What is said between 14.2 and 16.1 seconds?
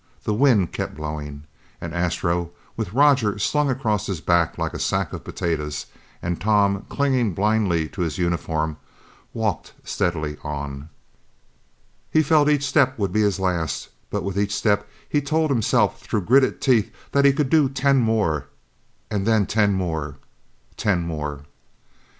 with each step he told himself